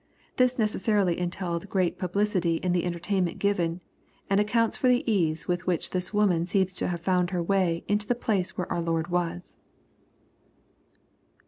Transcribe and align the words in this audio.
This 0.37 0.57
necessarily 0.57 1.19
entailed 1.19 1.69
great 1.69 1.99
publicity 1.99 2.55
in 2.55 2.71
the 2.71 2.85
entertainment 2.85 3.37
given, 3.37 3.81
and 4.31 4.39
accounts 4.39 4.75
for 4.75 4.87
the 4.87 5.03
ease 5.05 5.47
with 5.47 5.67
which 5.67 5.91
this 5.91 6.11
woman 6.11 6.47
seems 6.47 6.73
to 6.73 6.87
have 6.87 7.01
found 7.01 7.29
her 7.29 7.43
way 7.43 7.83
into 7.87 8.07
the 8.07 8.15
place 8.15 8.57
where 8.57 8.71
our 8.71 8.81
Lord 8.81 9.09
was. 9.09 9.57